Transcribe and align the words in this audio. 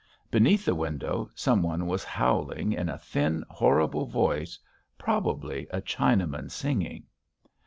Beneath 0.31 0.65
the 0.65 0.73
window 0.73 1.29
some 1.35 1.61
one 1.61 1.85
was 1.85 2.03
howling 2.03 2.71
in 2.73 2.89
a 2.89 2.97
thin, 2.97 3.43
horrible 3.51 4.07
voice; 4.07 4.57
probably 4.97 5.67
a 5.69 5.79
Chinaman 5.79 6.49
singing. 6.49 7.03